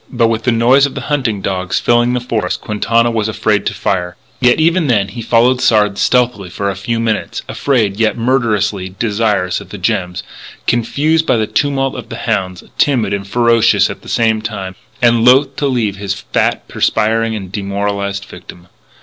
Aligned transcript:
But 0.11 0.29
with 0.29 0.45
the 0.45 0.51
noise 0.51 0.87
of 0.87 0.95
the 0.95 1.01
hunting 1.13 1.43
dogs 1.43 1.79
filling 1.79 2.13
the 2.13 2.19
forest, 2.19 2.59
Quintana 2.59 3.11
was 3.11 3.27
afraid 3.27 3.67
to 3.67 3.73
fire. 3.75 4.15
Yet, 4.39 4.59
even 4.59 4.87
then 4.87 5.09
he 5.09 5.21
followed 5.21 5.61
Sard 5.61 5.99
stealthily 5.99 6.49
for 6.49 6.71
a 6.71 6.75
few 6.75 6.99
minutes, 6.99 7.43
afraid 7.47 7.97
yet 7.97 8.17
murderously 8.17 8.95
desirous 8.97 9.61
of 9.61 9.69
the 9.69 9.77
gems, 9.77 10.23
confused 10.65 11.27
by 11.27 11.37
the 11.37 11.45
tumult 11.45 11.93
of 11.93 12.09
the 12.09 12.17
hounds, 12.25 12.63
timid 12.79 13.13
and 13.13 13.27
ferocious 13.27 13.91
at 13.91 14.01
the 14.01 14.09
same 14.09 14.41
time, 14.41 14.73
and 15.03 15.23
loath 15.23 15.55
to 15.57 15.67
leave 15.67 15.97
his 15.97 16.15
fat, 16.33 16.67
perspiring, 16.67 17.35
and 17.35 17.51
demoralised 17.51 18.25
victim. 18.25 18.69